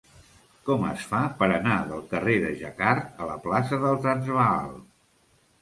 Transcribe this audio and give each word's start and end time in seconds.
Com 0.69 0.85
es 0.91 1.03
fa 1.11 1.19
per 1.41 1.49
anar 1.57 1.75
del 1.91 2.01
carrer 2.15 2.37
de 2.45 2.53
Jacquard 2.63 3.21
a 3.25 3.29
la 3.33 3.39
plaça 3.47 3.81
del 3.85 4.03
Transvaal? 4.07 4.75